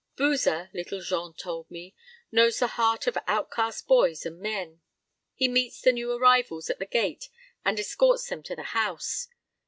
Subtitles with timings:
[0.15, 1.93] "Boozer," Little Jean told me,
[2.31, 4.81] "knows the heart of outcast boys and men.
[5.35, 7.29] He meets the new arrivals at the gate
[7.63, 9.27] and escorts them to the house.